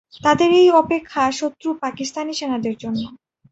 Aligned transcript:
তাঁদের 0.21 0.49
এই 0.59 0.69
অপেক্ষা 0.81 1.23
শত্রু 1.31 1.69
পাকিস্তানি 1.83 2.33
সেনাদের 2.33 2.75
জন্য। 2.83 3.01